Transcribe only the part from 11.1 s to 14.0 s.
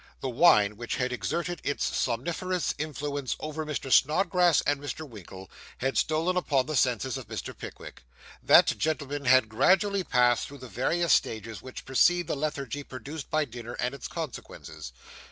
stages which precede the lethargy produced by dinner, and